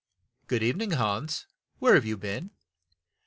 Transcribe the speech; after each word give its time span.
"Good 0.47 0.63
eve 0.63 0.77
ning, 0.77 0.91
Hans. 0.93 1.45
Where 1.79 1.93
have 1.93 2.05
you 2.05 2.17
been 2.17 2.49